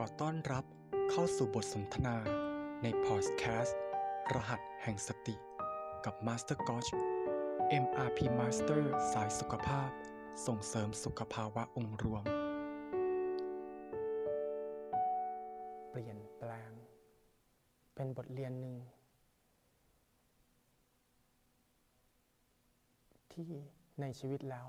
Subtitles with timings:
[0.00, 0.64] ขอต้อนรับ
[1.10, 2.16] เข้าสู่บทสนทนา
[2.82, 3.78] ในพอดแคสต์
[4.34, 5.34] รหัสแห่งสติ
[6.04, 6.90] กับ Master g o c h
[7.84, 8.82] MRP Master
[9.12, 9.90] สายสุขภาพ
[10.46, 12.24] ส่งเสริมสุขภาวะองค์รวม
[15.90, 16.72] เปลี่ยนแปลง
[17.94, 18.76] เป็นบทเรียนหนึ่ง
[23.32, 23.48] ที่
[24.00, 24.68] ในชีวิตแล้ว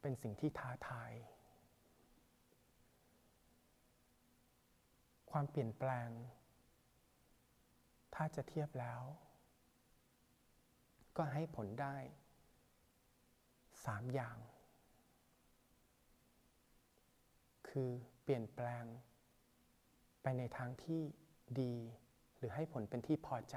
[0.00, 1.12] เป็นสิ่งที่ท้าทาย
[5.32, 6.08] ความเปลี่ยนแปลง
[8.14, 9.02] ถ้าจะเทียบแล้ว
[11.16, 11.96] ก็ให้ผลได้
[13.84, 14.36] สามอย่าง
[17.68, 17.90] คือ
[18.22, 18.84] เปลี่ยนแปลง
[20.22, 21.02] ไปในทางที่
[21.60, 21.74] ดี
[22.36, 23.56] หรือให้ผลเป็นที่พอใจ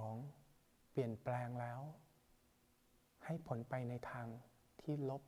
[0.00, 0.90] 2.
[0.90, 1.80] เปลี่ยนแปลงแล้ว
[3.24, 4.26] ให้ผลไปในทาง
[4.82, 5.22] ที่ลบ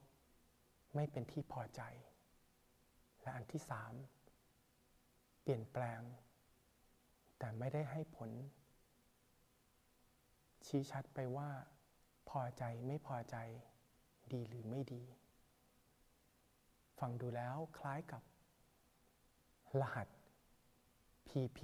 [0.94, 1.82] ไม่เป็นที่พอใจ
[3.26, 3.92] และอันที่สาม
[5.42, 6.00] เปลี่ยนแปลง
[7.38, 8.30] แต่ไม่ได้ให้ผล
[10.66, 11.50] ชี้ชัดไปว่า
[12.28, 13.36] พอใจไม่พอใจ
[14.32, 15.02] ดีหรือไม่ดี
[16.98, 18.22] ฟังดูแล้วคล้ายกับ
[19.80, 20.08] รหัส
[21.28, 21.60] PP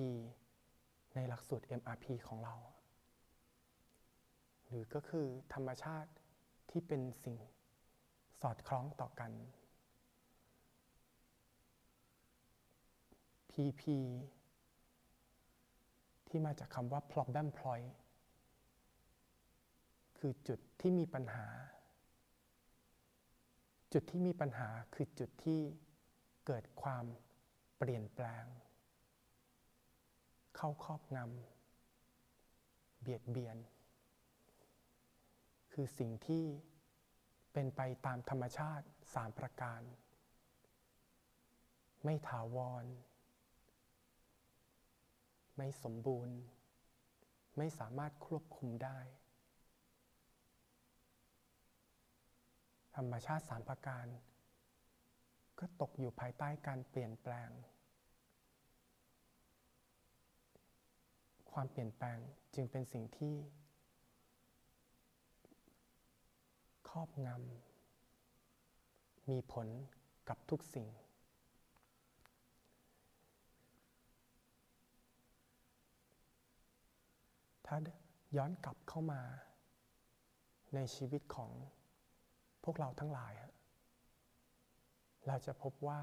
[1.14, 2.55] ในหลักสูตร MRP ของเรา
[4.66, 6.10] หรือก็คือธรรมชาติ
[6.70, 7.36] ที่เป็นสิ่ง
[8.40, 9.33] สอดคล้องต่อกัน
[13.53, 13.83] PP
[16.28, 17.91] ที่มาจากคำว่า problem point
[20.19, 21.47] คือจุดที่มีปัญหา
[23.92, 25.61] จุดที่มีปัญหาคือจุดที่
[26.47, 27.05] เกิดความ
[27.78, 28.45] เปลี่ยนแปลง
[30.56, 33.58] เข้าครอบงำเบียดเบียน
[35.73, 36.45] คือสิ่งที่
[37.53, 39.80] เป็นไปตามธรรมชาติสามประการ
[42.05, 42.84] ไม่ถาวร
[45.64, 46.36] ไม่สมบูรณ์
[47.56, 48.98] ไม่สามารถควบคุมได้
[52.96, 54.06] ธรรมชาติสามประการ
[55.58, 57.51] ก็ตกอยู่ภายใต้การเปลี่ยนแปลง
[61.52, 62.18] ความเปลี่ยนแปลง
[62.55, 63.34] จึงเป็นสิ่งที่
[66.89, 69.68] ครอบงำมีผล
[70.28, 70.89] กับทุกสิ่ง
[77.74, 77.83] ถ้า
[78.36, 79.22] ย้อนกลับเข้ามา
[80.74, 81.50] ในชีวิตของ
[82.64, 83.33] พวกเราทั้งหลาย
[85.27, 86.00] เราจะพบว่า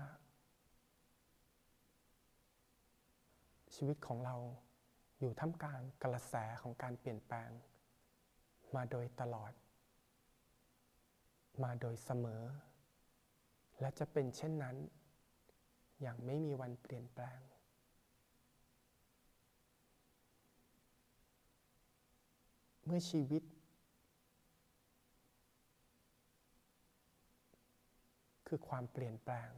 [3.76, 4.36] ชีวิตของเรา
[5.20, 7.50] อยู่ท่ามกลางกระแสของการเปลี่ยนแปลง
[8.76, 9.52] มาโดยตลอด
[11.64, 12.44] มาโดยเสมอ
[13.80, 14.76] และจะเป็นเช่นนั้น
[16.02, 17.40] อย่างไม่มีวันเปลี่ยนแปลง
[22.79, 23.44] เมื่อชีวิต
[28.48, 29.52] คือความเปลี่ยนแปลง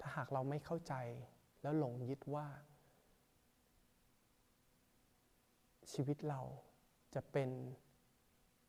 [0.00, 0.94] ถ้าหากเราไม่เข้าใจ
[1.62, 2.46] แล้วหลงยึดว่า
[5.92, 6.40] ชีวิตเรา
[7.14, 7.50] จะเป็น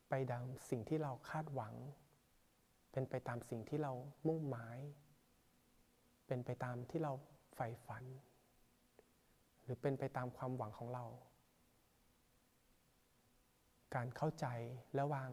[0.08, 1.74] ไปดังสิ่งที่เราคาดหวัง
[2.92, 3.92] เป็นไปตามสิ่งที่เรา
[4.26, 4.78] มุ่งหมาย
[6.26, 7.12] เป็นไปตามที่เรา
[7.54, 8.04] ใฝ่ฝัน
[9.62, 11.04] หรือเป็นไปตามความหวังของเรา
[13.94, 14.46] การเข้าใจ
[14.94, 15.30] และวาง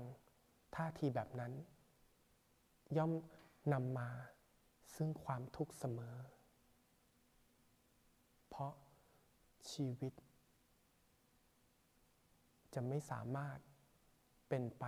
[0.75, 1.53] ท่าทีแบบนั้น
[2.97, 3.11] ย่อม
[3.73, 4.09] นำมา
[4.95, 6.15] ซึ่งความทุกข์เสมอ
[8.49, 8.73] เพราะ
[9.71, 10.13] ชีวิต
[12.73, 13.59] จะไม่สามารถ
[14.49, 14.85] เป็นไป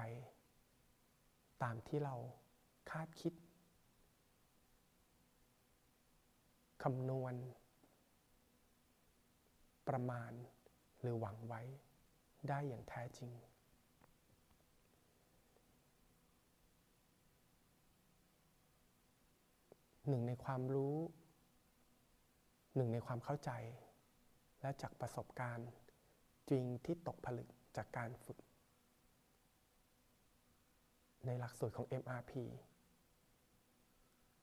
[1.63, 2.15] ตามที่เรา
[2.91, 3.33] คาดคิด
[6.83, 7.33] คำนวณ
[9.87, 10.31] ประมาณ
[10.99, 11.61] หรือหวังไว้
[12.49, 13.31] ได้อย่างแท้จริง
[20.09, 20.97] หนึ่งในความรู้
[22.75, 23.51] หนึ่งในความเข้าใจ
[24.61, 25.69] และจากประสบการณ์
[26.49, 28.37] จริงที่ตกผลึกจากการฝึก
[31.25, 32.31] ในหลักสูตรของ MRP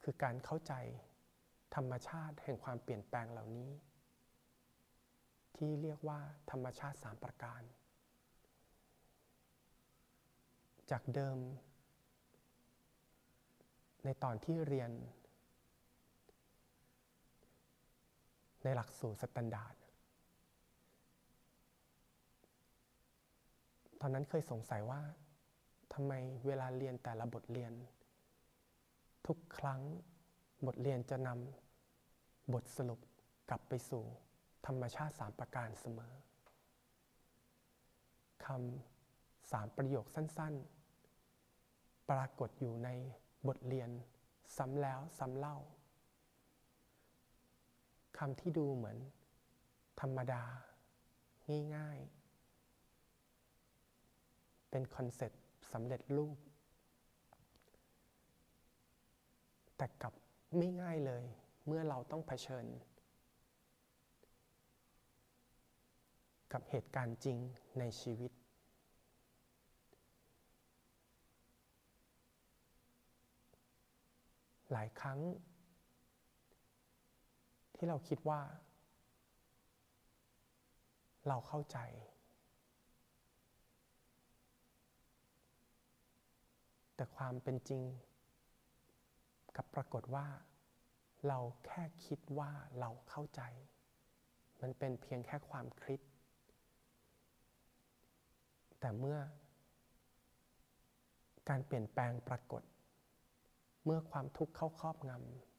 [0.02, 0.74] คือการเข้าใจ
[1.74, 3.70] ธรรมชาติแห่งความเปลี่ยนแปลงเหล่านี้
[5.56, 6.20] ที่เรียกว่า
[6.50, 7.62] ธรรมชาติสามประการ
[10.90, 11.38] จากเดิม
[14.04, 14.90] ในตอนที่เรียน
[18.62, 19.74] ในหลักสูตร standard
[24.00, 25.00] ตอนนั้นเคยสงสัยว่า
[25.92, 26.12] ทำไม
[26.46, 27.72] เวลาเรียนแต่ละบทเรียน
[29.26, 29.80] ทุกครั้ง
[30.66, 33.00] บทเรียนจะนำบทสรุป
[33.50, 34.04] กลับไปสู่
[34.66, 36.12] ธรรมชาติสามประการเสมอ
[38.44, 40.54] คำสามประโยคสั้น
[41.32, 42.88] ๆ ปรากฏอยู่ใน
[43.48, 43.90] บทเรียน
[44.56, 45.56] ซ้ำแล้วซ้ำเล่า
[48.24, 48.98] คำที่ดูเหมือน
[50.00, 50.42] ธรรมดา
[51.76, 51.98] ง่าย
[53.94, 56.36] ๆ เป็นคอนเซ็ปต์สำเร็จรูป
[59.76, 60.14] แต่กลับ
[60.56, 61.24] ไม่ง่ายเลย
[61.66, 62.66] เมื่อเราต้องเผชิญ
[66.52, 67.38] กับเหตุการณ์จริง
[67.78, 68.30] ในชีวิต
[74.72, 75.20] หลายครั้ง
[77.82, 78.42] ที่เราคิดว่า
[81.28, 81.78] เราเข้าใจ
[86.94, 87.82] แต่ความเป็นจริง
[89.56, 90.26] กับปรากฏว่า
[91.28, 92.50] เราแค่คิดว่า
[92.80, 93.42] เราเข้าใจ
[94.60, 96.00] มันเป็นเพียงแค่ความคิด
[98.80, 99.18] แต่เมื่อ
[101.48, 102.62] การเปลี่ยนแปลงปรากฏ
[103.84, 105.49] เมื่อความทุกข์เข้าครอบงำ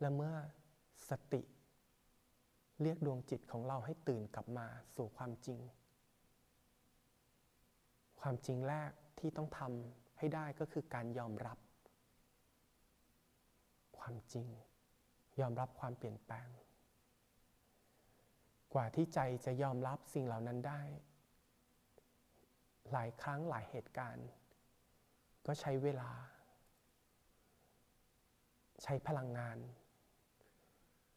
[0.00, 0.36] และเมื่อ
[1.08, 1.42] สติ
[2.82, 4.66] เรียกดวงจิตของเราให้ตื่นกลับมา
[4.96, 5.60] สู่ความจริง
[8.20, 11.58] ความจริงแรกที่ต้องทำให้ได้ก็คือการยอมรับ
[13.98, 14.48] ความจริง
[15.40, 16.48] ยอมรับความเปลี่ยนแปลง
[18.74, 20.82] กว่าที่ใจจะยอมรับสิ่งเหล่านั้นได้
[22.92, 24.28] หลายครั้งหลายเหตุการณ์
[25.46, 26.10] ก็ใช้เวลา
[28.82, 29.58] ใช้พลังงาน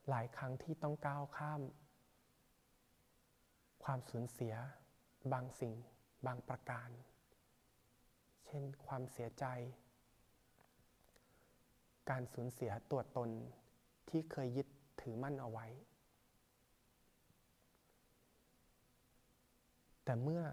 [0.10, 1.62] หลายครั้งที่ต้องก้าวข้าม
[3.84, 4.54] ความสูญเสีย
[5.34, 5.74] บางสิ่ง
[6.26, 6.90] บางประการ
[8.46, 9.46] เช่นความเสียใจ
[12.10, 13.30] การสูญเสียตัวตน
[14.10, 14.68] ที่เคยยึด
[15.02, 15.68] ถือมั่นเอาไว้
[20.04, 20.44] แต่เมื่อ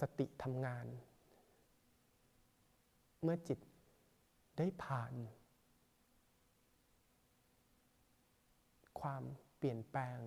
[0.00, 0.86] สติทำงาน
[3.22, 3.58] เมื่อจิต
[4.58, 5.12] ได้ผ่าน
[9.00, 9.22] ความ
[9.56, 10.18] เปลี่ยนแปลง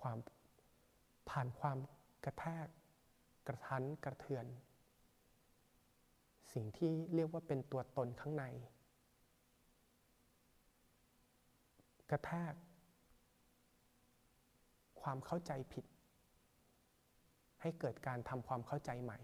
[0.00, 0.18] ความ
[1.30, 1.78] ผ่านความ
[2.24, 2.66] กระแทก
[3.46, 4.46] กระทันกระเทือน
[6.52, 8.44] สิ่งที่เรียกว่าเป็นตัวตนข้างใน
[12.10, 12.54] กระแทก
[15.02, 15.84] ความเข้าใจผิด
[17.60, 19.18] ให้เกิดการทำความเข้าใจใหม่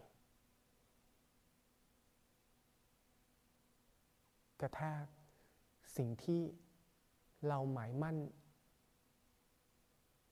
[4.60, 5.04] กระแทก
[5.96, 6.42] สิ่งที่
[7.48, 8.16] เราหมายมั่น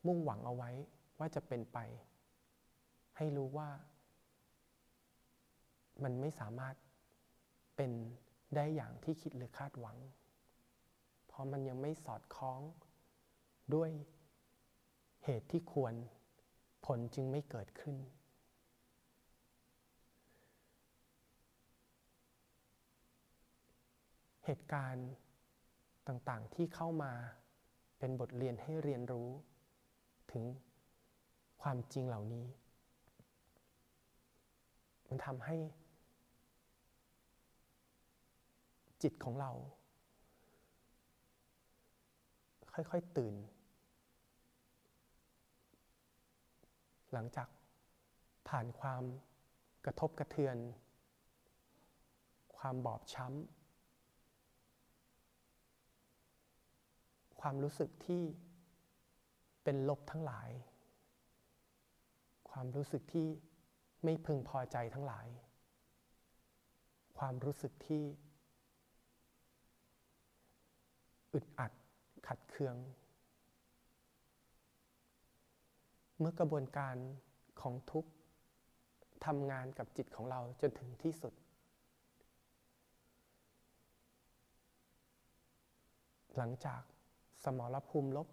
[0.07, 0.71] มุ่งหวังเอาไว้
[1.19, 1.79] ว่าจะเป็นไป
[3.17, 3.71] ให้รู้ว่า
[6.03, 6.75] มันไม่สามารถ
[7.77, 7.93] เป็น
[8.55, 9.97] ได้อย่างที่คิดหรือคาดหวัง
[11.27, 12.61] เพราะมันยังไม่สอดคล้อง
[13.75, 13.91] ด้วย
[15.25, 15.95] เหตุที่ควร
[16.87, 17.97] ผลจึงไม่เกิดขึ้น
[24.45, 25.09] เหตุการณ์
[26.09, 27.13] ต่างๆที่เข้ามา
[27.99, 29.29] เป็นบทเรียนให้เรียนรู้
[30.33, 30.45] ถึง
[31.63, 32.47] ความจริงเหล่านี้
[35.09, 35.57] มันทำให้
[39.03, 39.53] จิตของเรา
[42.73, 43.35] ค่อย ๆ ตื่น
[47.13, 47.49] หลังจาก
[48.49, 49.03] ผ่านความ
[49.85, 50.57] กระทบกระเทือน
[52.59, 53.58] ความบอบช้ำ
[57.41, 58.23] ความรู้สึกที่
[59.65, 60.51] เป็นลบทั้งหลาย
[62.51, 63.29] ความรู้สึกที่
[64.05, 65.27] ไม่พึงพอใจทั้งหลาย
[67.19, 68.05] ความรู้สึกที่
[71.33, 71.73] อึดอัด
[72.27, 72.77] ขัดเคือง
[76.19, 76.97] เมื่อกระบวนการ
[77.61, 78.07] ของทุก
[79.27, 81.35] ทำงานกับจิตของเราจนถึงที่สุด
[86.37, 86.83] หลังจาก
[87.59, 88.29] มรภูมิลบ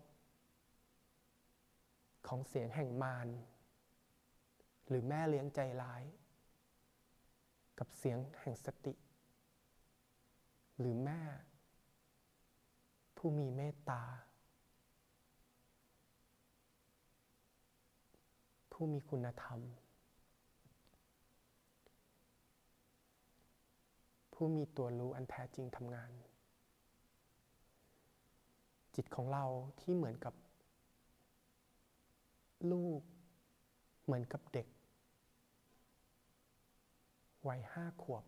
[2.27, 3.27] ของเสียงแห่งมาร
[4.87, 6.03] หรือแม่เลี้ยงใจร้าย
[7.79, 8.93] กับเสียงแห่งสติ
[10.79, 11.21] หรือแม่
[13.17, 14.03] ผู้มีเมตตา
[18.71, 19.59] ผู้มีคุณธรรม
[24.33, 26.11] ผู้มีตัวรู้อันแท้จริงทำงาน
[28.95, 29.45] จิตของเรา
[29.79, 30.33] ที่เหมือนกับ
[32.71, 33.01] ลูก
[34.03, 34.67] เหมือนกับเด็ก
[37.47, 38.25] วัยห้าขวบ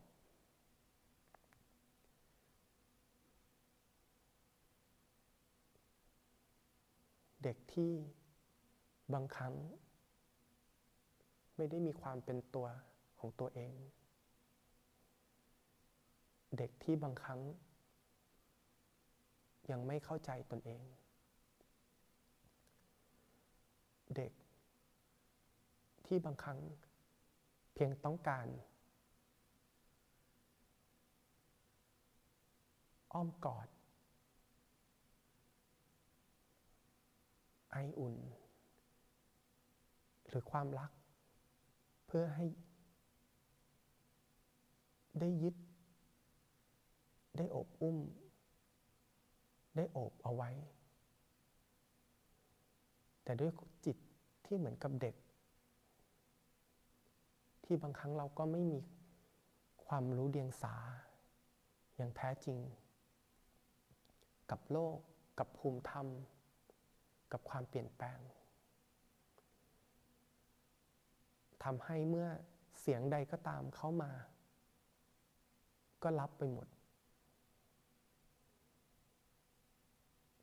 [7.43, 7.93] เด็กที่
[9.13, 9.55] บางครั้ง
[11.57, 12.67] ไม่ได้มีความเป็นตัว
[13.19, 13.73] ของตัวเอง
[16.57, 17.41] เด็กที่บางครั้ง
[19.71, 20.81] ยังไม่เข้าใจตนเอง
[24.15, 24.31] เด็ก
[26.05, 26.59] ที่บางครั้ง
[27.73, 28.47] เพียงต้องการ
[33.13, 33.67] อ้อมกอด
[37.71, 38.15] ไออุ่น
[40.27, 40.91] หรือความรัก
[42.07, 42.45] เพื่อให้
[45.19, 45.55] ได้ยึด
[47.37, 47.97] ได้อบอุ้ม
[49.77, 50.49] ได้โอบเอาไว้
[53.23, 53.51] แต่ด้วย
[53.85, 53.97] จิต
[54.45, 55.15] ที่เหมือนกับเด็ก
[57.63, 58.79] ที่บางครั้งเราก็ไม่มี
[59.85, 60.75] ความรู้เดียงสา
[61.95, 62.57] อย่างแท้จริง
[64.51, 64.97] กับโลก
[65.39, 66.07] กับภูมิธรรม
[67.31, 68.19] กับความเปลี่ยนแปลง
[71.63, 72.27] ทำให้เมื่อ
[72.79, 74.11] เสียงใดก็ตามเข้ามา
[76.03, 76.67] ก็รับไปหมด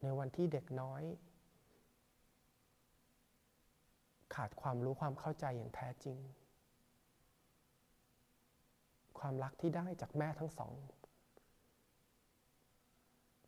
[0.05, 1.03] ในวันที่เด็กน้อย
[4.35, 6.19] ขาดความรู้ความเข้าใจอย่างแท้จริง
[9.19, 10.73] ความรักที่ได้จากแม่ทั้งสอง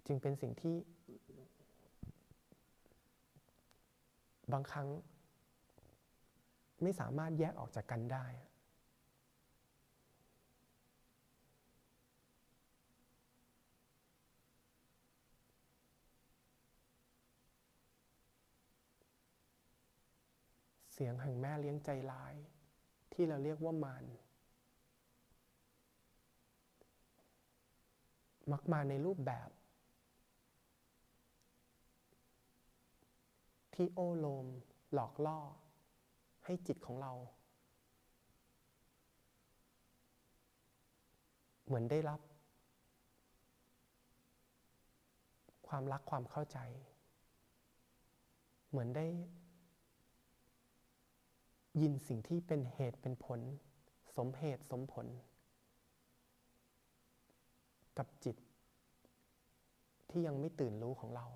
[0.06, 0.76] จึงเป็นสิ่งที่
[4.52, 4.88] บางครั้ง
[6.82, 8.26] ไม่สามารถแยกออกจากกันได้
[20.98, 22.34] เสียงแห่งแม่เลี้ยงใจร้าย
[23.12, 24.04] ที่เราเรียกว่ามาร
[28.52, 29.50] มักมาในรูปแบบ
[33.74, 34.46] ที่โอ้โลม
[34.92, 35.38] หลอกล่อ
[36.44, 37.12] ให้จิตของเรา
[41.64, 42.20] เหมือนได้รับ
[45.68, 46.58] ความรักความเข้าใจ
[48.68, 49.06] เหมือนได้
[51.80, 53.40] ยินสิ่งที่เป็นเหตุเป็นผล
[54.16, 55.06] สมเหตุสมผล
[57.98, 58.36] กับจิต
[60.10, 61.26] ที่ยังไม่ตื่นรู้ของเรา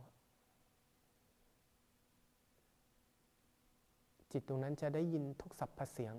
[4.32, 6.14] จิตตรงนั้นจะได้ยินทุกสรรพเสียง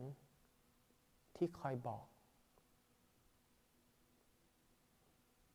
[1.36, 2.06] ที่คอยบอก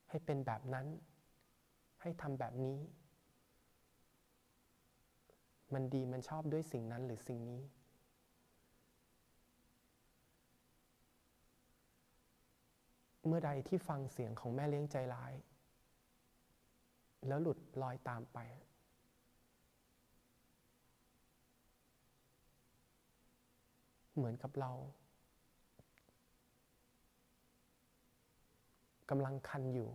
[0.09, 0.87] ให้เป็นแบบนั้น
[2.01, 2.79] ให้ทำแบบนี้
[5.75, 7.61] มันดีมันชอบด้วยสิ่งนั้นหรือสิ่งนี้
[13.27, 15.33] เมื่อใดที่ฟังเสียงของแม่เลี้ยงใจร้าย
[17.27, 18.39] แล้วหลุดลอยตามไป
[24.15, 24.73] เหมือนกับเรา
[29.11, 29.91] กำลังคันอยู่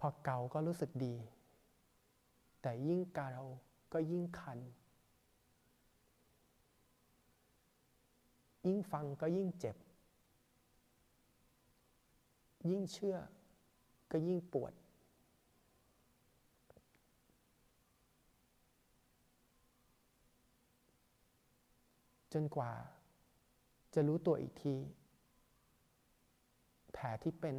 [0.00, 1.14] พอเกาก็รู้สึกดี
[2.62, 3.30] แต่ยิ่งเกา
[3.92, 4.58] ก็ยิ่งคัน
[8.66, 9.76] ยิ่งฟังก็ยิ่งเจ็บ
[12.70, 13.16] ยิ่งเชื่อ
[14.10, 14.72] ก็ยิ่งปวด
[22.32, 22.72] จนกว่า
[23.94, 24.76] จะรู้ตัวอีกที
[26.92, 27.56] แผลที่เป็น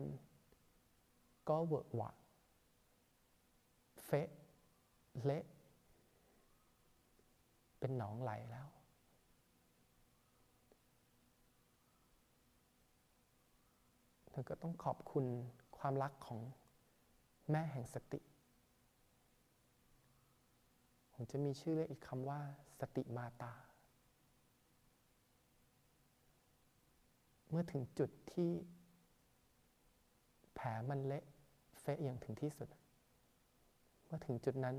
[1.49, 2.11] ก็เวอะหวะ
[4.05, 4.29] เฟะ
[5.23, 5.43] เละ
[7.79, 8.67] เป็นหนองไหลแล้ว
[14.33, 15.25] เธอก็ต้องขอบคุณ
[15.77, 16.39] ความรักของ
[17.51, 18.19] แม่แห่งสติ
[21.13, 22.39] ผมจะมีชื่อเรียกอีกคำว่า
[22.79, 23.53] สติมาตา
[27.49, 28.51] เมื่อถึงจุดที่
[30.53, 31.23] แผลมันเละ
[31.79, 32.69] เฟะอย่างถึงที่สุด
[34.05, 34.75] เมื่อถึงจุดนั้น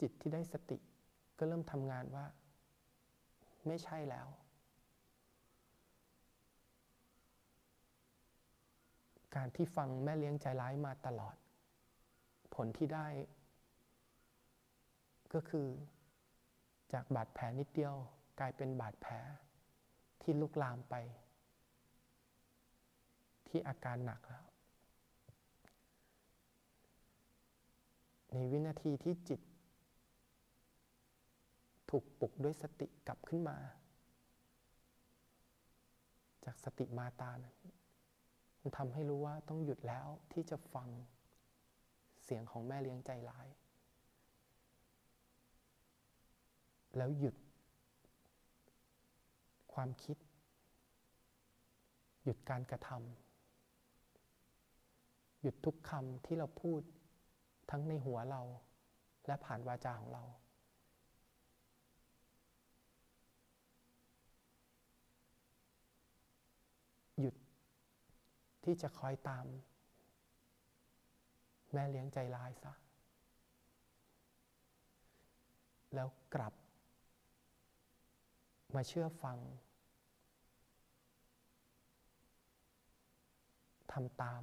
[0.00, 0.78] จิตที่ได้สติ
[1.38, 2.24] ก็เริ่มทำงานว่า
[3.66, 4.28] ไม่ใช่แล้ว
[9.36, 11.36] การที่ฟังแม่เลี้ยงใจร้ายมาตลอด
[12.54, 13.06] ผลที่ได้
[15.32, 15.68] ก็คือ
[16.92, 17.94] จากบาดแผลนิดเดียว
[18.40, 19.14] กลายเป็นบาดแผล
[20.22, 20.94] ที่ลุกลามไป
[23.48, 24.44] ที่อาการหนักแล้ว
[28.32, 29.40] ในวินาทีที่จิต
[31.90, 33.56] ถูกปลุกด้วยสติกลับขึ้นมา
[36.44, 37.56] จากสติมาตานั้น
[38.68, 40.88] มันทำให้รู้ว่าต้องหยุดแล้วที่จะฟัง
[42.24, 43.48] เสียงของแม่เลี้ยงใจร้าย
[46.96, 47.36] แล้วหยุด
[49.72, 50.16] ความคิด
[52.24, 56.80] หยุดการกระทำหยุดทุกคำที่เราพูด
[57.70, 58.42] ทั้งในหัวเรา
[59.26, 60.24] และผ่านวาจาของเรา
[67.20, 67.34] หยุด
[68.66, 69.46] ที่จะคอยตาม
[71.72, 72.72] แม่เลี้ยงใจร้ายซะ
[75.94, 76.54] แล้วกลับ
[78.74, 79.38] มาเชื่อฟัง
[83.92, 84.42] ทำตาม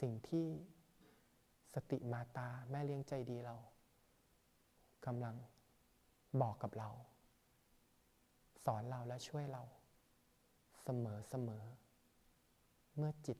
[0.00, 0.46] สิ่งที่
[1.74, 3.56] สติมาตาแม่เลี้ยงใจดีเรา
[5.06, 5.36] กำลัง
[6.40, 6.90] บอกกับเรา
[8.64, 9.62] สอนเราและช่วยเรา
[10.84, 11.64] เสมอเสมอ
[13.00, 13.38] เมื่อจิต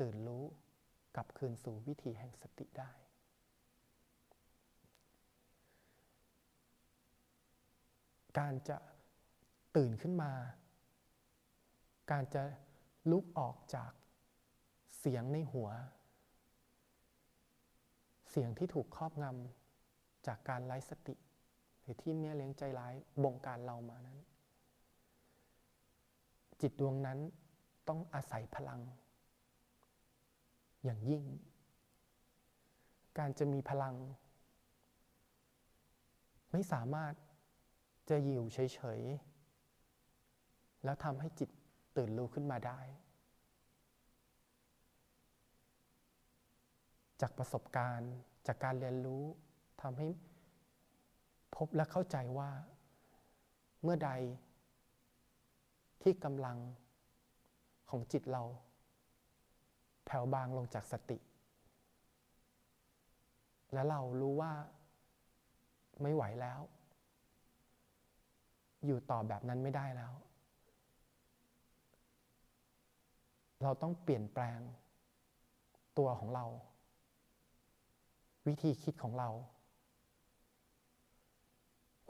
[0.00, 0.44] ตื่นรู้
[1.16, 2.90] กลับคืนสู่วิถีแห่งสติได้
[8.38, 8.78] การจะ
[9.76, 10.32] ตื่นขึ้นมา
[12.10, 12.42] การจะ
[13.10, 13.92] ลุกออกจาก
[14.98, 15.68] เสียงในหัว
[18.30, 21.14] เสียงที่ถูกครอบงำจากการไร้สติ
[21.80, 24.18] หรือที่แม่เลี้ยงใจร้ายบงการเรามานั้น
[26.60, 27.18] จิตดวงนั้น
[27.88, 28.80] ต้องอาศัยพลัง
[30.84, 31.24] อย่างยิ่ง
[33.18, 33.96] การจะมีพลัง
[36.52, 37.12] ไม่สามารถ
[38.10, 41.50] จะอยู่เฉยๆ แล้วทำให้จิต
[41.96, 42.80] ตื่นรู้ขึ้นมาได้
[47.20, 48.12] จากประสบการณ์
[48.46, 49.22] จากการเรียนรู้
[49.82, 50.08] ทำให้
[51.56, 52.50] พบและเข้าใจว่า
[53.82, 54.10] เมื่อใด
[56.02, 56.56] ที่กำลัง
[57.90, 58.42] ของจิตเรา
[60.04, 61.18] แผ่วบางลงจากสติ
[63.72, 64.52] และเรารู้ว่า
[66.02, 66.60] ไม่ไหวแล้ว
[68.86, 70.12] อยู่ต่อแบบนั้นไม่ได้แล้ว
[73.62, 74.60] เราต้องเปลี่ยนแปลง
[75.98, 76.44] ตัวของเรา
[78.46, 79.30] วิธีคิดของเรา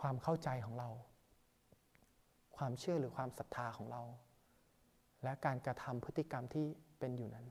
[0.00, 0.88] ความเข้าใจของเรา
[2.56, 4.02] ความเชื่อหรือความศรัทธาของเรา
[5.22, 6.66] และการกระทำพฤติกรรมที่
[6.98, 7.46] เป็นอยู่นั้น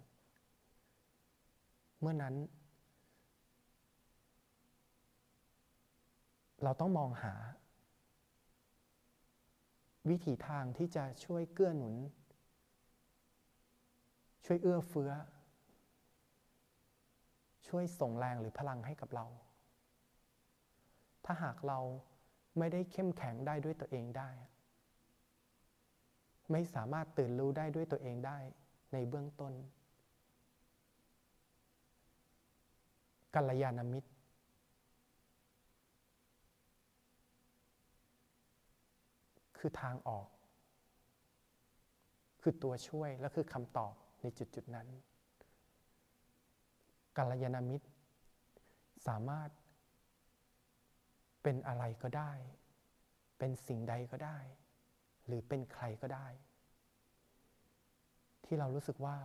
[2.00, 2.36] เมื่อนั้น
[6.64, 7.34] เราต้องมองหา
[10.10, 11.96] วิถีทางที่จะช่วยเกื้อหนุน
[14.46, 15.12] ช่วยเอื้อเฟื้อ
[17.68, 19.26] ช่วยส่งแรงหรือพลังให้กับเรา
[21.26, 21.80] ถ้าหากเรา
[22.58, 24.30] ไม่ได้เข้มแข็งได้ด้วยตัวเองได้
[26.52, 28.38] ไม่สามารถตื่นรู้ได้ด้วยตัวเองได้
[28.94, 29.54] ในเบื้องต้น
[33.36, 34.10] กัลยาณมิตร
[39.58, 40.28] คือทางออก
[42.42, 44.88] คือตัวช่วยและคือคำตอบในจุดจุดนั้น
[47.18, 47.88] กัลยาณมิตร
[49.08, 49.50] สามารถ
[51.44, 52.32] เป็นอะไรก็ได้
[53.38, 54.38] เป็นสิ่งใดก็ได้
[55.28, 56.28] หรือเป็นใครก็ได้
[58.46, 59.18] ที่เรารู้สึกว่า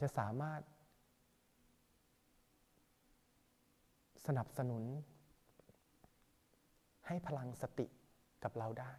[0.00, 0.60] จะสามารถ
[4.26, 4.84] สนับสนุน
[7.06, 7.86] ให้พลังสติ
[8.44, 8.92] กับเราได้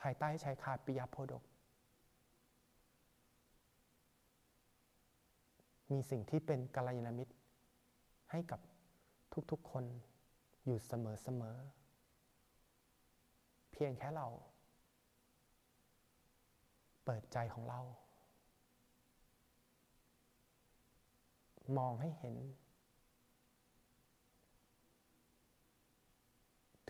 [0.00, 1.42] ภายใต้ชายคาปิยโพดก
[5.90, 7.34] มีสิ่งที่เป็นกัลยาณมิตร
[8.30, 8.60] ให้กับ
[9.50, 9.84] ทุกๆคน
[10.64, 10.92] อยู่เส
[11.40, 11.86] มอๆ
[13.72, 14.26] เพียงแค่เรา
[17.04, 17.80] เปิดใจของเรา
[21.76, 22.36] มองให้เห็น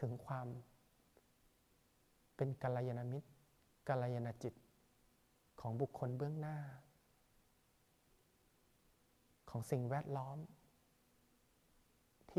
[0.01, 0.47] ถึงความ
[2.37, 3.29] เป็นกัลยาณมิตร
[3.89, 4.55] กัลยาณจิต
[5.61, 6.59] ของบุคคลเบื้องหน้า
[9.51, 10.39] ของสิ่งแวดล้อม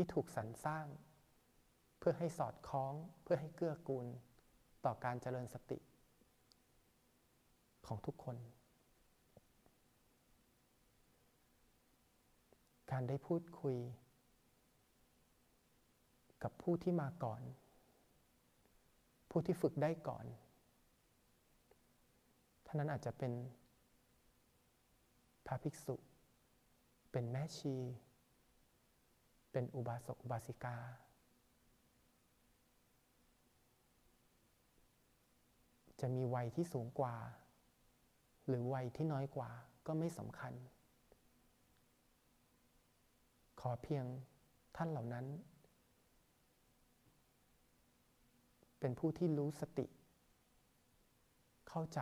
[0.02, 0.86] ี่ถูกสรรสร้าง
[1.98, 4.06] เพื่อให้สอดคล้องเพื่อให้เกื้อกูล
[4.84, 5.78] ต่อการเจริญสติ
[7.86, 8.36] ของทุกคน
[12.90, 13.76] การได้พูดคุย
[16.42, 17.42] กับผู้ที่มาก่อน
[19.30, 20.24] ผู้ที่ฝึกได้ก่อน
[22.66, 23.32] ท่านั้นอาจจะเป็น
[25.46, 25.96] พระภิกษุ
[27.12, 27.74] เป็นแม่ชี
[29.52, 30.76] เป็นอุบาสกอุบาสิกา
[36.00, 37.16] จะมีวัยที่สูงกว่า
[38.46, 39.50] หรือวัยที่น้อยกว่า
[39.86, 40.52] ก็ไม่สำคัญ
[43.60, 44.04] ขอเพียง
[44.76, 45.26] ท่านเหล่านั้น
[48.80, 49.86] เป็นผู้ที่รู้สติ
[51.68, 52.00] เข้าใจ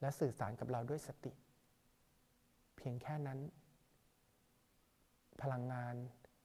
[0.00, 1.32] และสื่อสารกับเราด้วยสติ
[2.76, 3.38] เพียงแค่นั้น
[5.42, 5.94] พลังงาน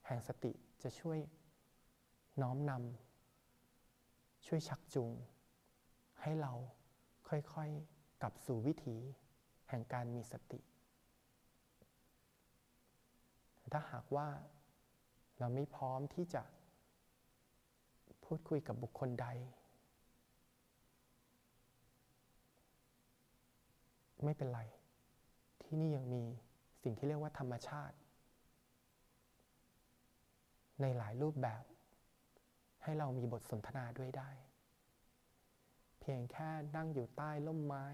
[0.06, 0.52] แห่งสติ
[0.84, 1.20] จะช่วย
[2.42, 5.14] น้อมนำช่วยชักจูง
[6.22, 6.54] ให้เรา
[7.28, 8.98] ค่อยๆกลับสู่วิถี
[9.70, 10.60] แห่งการมีสติ
[13.74, 14.28] ถ้าหากว่า
[15.40, 16.44] เราไม่พร้อมที่จะ
[18.26, 19.28] พูดคุยกับบุคคลใด
[24.24, 24.62] ไม่เป็นไร
[25.64, 26.24] ที่นี่ยังมี
[26.84, 27.96] สิ่งที่เรียกว่าธรรมชาติ
[30.82, 31.63] ในหลายรูปแบบ
[32.84, 34.30] ให้เรามีบทสนทนาด้วยได้
[36.00, 37.88] เพียงแค่นั่งอยู่ใต้ร่มไม้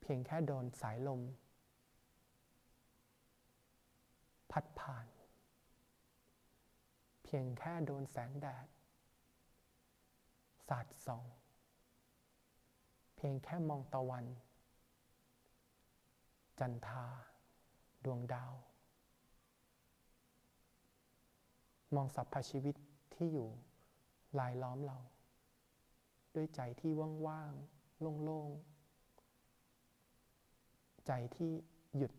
[0.00, 1.20] เพียงแค่โดนสายลม
[4.50, 5.06] พัดผ่าน
[7.24, 8.66] เพียงแค่โดนแสงแดด
[10.68, 11.24] สาดส่อง
[13.16, 14.24] เพียงแค่มองตะวัน
[16.58, 17.04] จันทรา
[18.04, 18.52] ดวงดาว
[21.94, 22.74] มองสรรพชีวิต
[23.14, 23.48] ที่อยู่
[24.38, 24.98] ลายล้อมเรา
[26.34, 26.92] ด้วยใจที่
[27.26, 28.76] ว่างๆ โล่งๆ
[31.06, 31.50] ใจที่
[31.96, 32.12] หยุด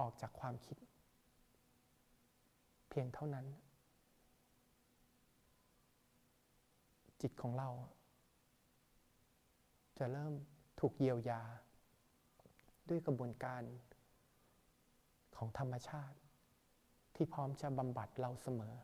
[0.00, 0.76] ออกจากความคิด
[2.88, 3.46] เพียงเท่านั้น
[7.20, 7.68] จิตของเรา
[9.98, 10.32] จะเริ่ม
[10.80, 11.42] ถูกเยียวยา
[12.88, 13.62] ด้วยกระบวนการ
[15.36, 16.18] ของธรรมชาติ
[17.14, 18.74] ที่พร้อมจะบำบัดเราเสมอ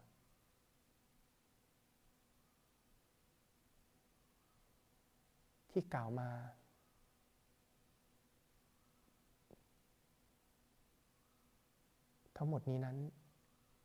[5.78, 6.30] ที่กล่าวมา
[12.36, 12.96] ทั้งหมดนี้นั้น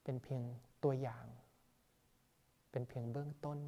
[0.03, 0.43] เป็นเพียง
[0.83, 1.25] ตัวอย่าง
[2.71, 3.59] เป็นเพียงเบื้องต้น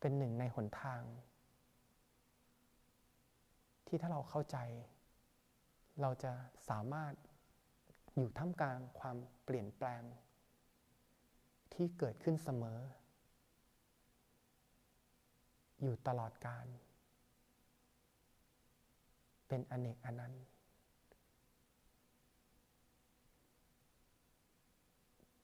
[0.00, 1.02] เป็นหนึ่งในหนทาง
[3.86, 4.56] ที่ถ้าเราเข้าใจ
[6.00, 6.32] เราจะ
[6.70, 7.12] สามารถ
[8.16, 10.02] อยู่ท่ามกลางความเปลี่ยนแปลง
[11.74, 12.80] ที่เกิดขึ้นเสมอ
[15.82, 16.66] อยู่ตลอดการ
[19.48, 20.46] เป็นอเนกอนันต์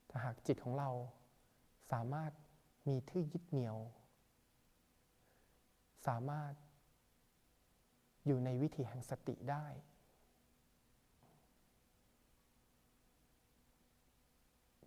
[0.09, 0.91] ถ้าหากจิตของเรา
[1.93, 2.33] สามารถ
[2.89, 3.77] มีที่ยึดเหนี่ยว
[6.07, 6.55] สามารถ
[8.27, 9.67] อยู่ในวิถีแห่งสติได้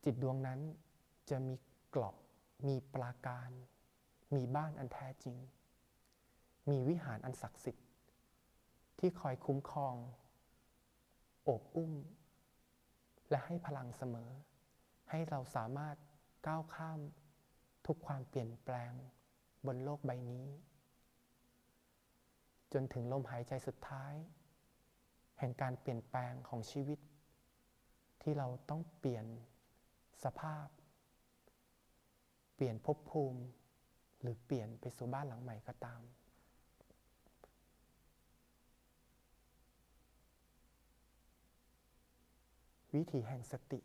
[0.04, 0.60] จิตดวงนั้น
[1.30, 1.56] จะมี
[1.90, 2.16] เกราะ
[2.68, 3.50] มีปราการ
[4.34, 5.38] มีบ้านอันแท้จริง
[6.70, 7.86] มีวิหารอันศักดิ์สิทธิ์
[9.00, 9.96] ที่คอยคุ้มครอง
[11.44, 11.94] โอบอุ้ม
[13.30, 14.30] และให้พลังเสมอ
[15.10, 15.96] ให้เราสามารถ
[16.48, 17.00] ก้าวข้าม
[17.86, 18.94] ทุกความเปลี่ยนแปลง
[19.66, 20.48] บนโลกใบนี้
[22.74, 24.14] จนถึงลมหายใจสุดท้าย
[25.40, 27.00] แห่งการเปลี่ยนแปลงของชีวิต
[28.22, 29.26] ที่เราต้องเปลี่ยน
[30.24, 30.68] สภาพ
[32.56, 33.42] เปลี่ยนภพภูมิ
[34.26, 36.02] หรือเปลี่ยนไปสู่บ้านหลังใหม่ก็ตาม
[42.96, 43.80] วิธีแห่งสติ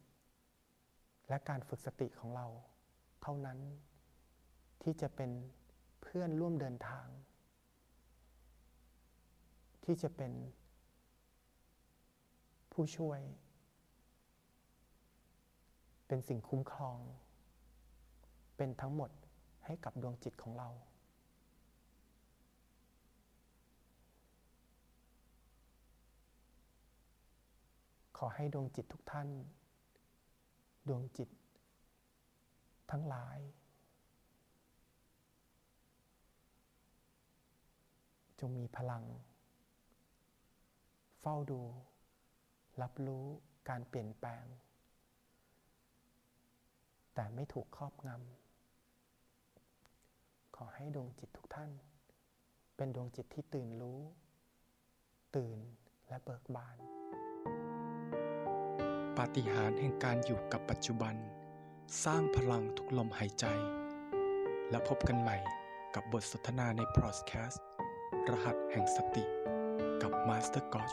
[1.29, 2.47] และการฝึกสติของเรา
[3.23, 3.59] เท่านั้น
[4.83, 5.31] ที่จะเป็น
[6.03, 7.07] เพื่อนร่วมเดินทาง
[9.85, 10.33] ที่จะเป็น
[12.73, 13.21] ผู้ช่วย
[16.07, 16.99] เป็นสิ่งคุ้มครอง
[18.57, 19.11] เป็นทั้งหมด
[19.71, 20.69] ให้กับดวงจิตของเรา
[28.19, 29.29] ขอให้ดวงจิตทุกท่าน
[30.89, 31.29] ดวงจิต
[32.91, 33.39] ทั้งหลาย
[38.39, 39.05] จงมีพลัง
[41.21, 41.61] เฝ้าดู
[42.83, 43.25] รับรู้
[43.69, 44.47] การเปลี่ยนแปลง
[47.15, 48.40] แต่ไม่ถูกครอบงำ
[50.63, 51.71] อให้ดวงจิตทุกท่าน
[52.77, 54.01] เป็นดวงจิตที่ตื่นรู้
[55.37, 55.59] ตื่น
[56.09, 56.77] และเบิกบาน
[59.17, 61.15] ปาฏิหาริย์แห่งการอยู่กับปัจจุบัน
[62.05, 63.47] สร้างพลังทุกลมหายใจ
[64.71, 65.39] และพบกันใหม่
[65.95, 67.65] กับบทสนทนาในพอดแคสต์
[68.31, 69.25] รหัสแห่งสติ
[70.03, 70.93] กับมาสเตอร์กอช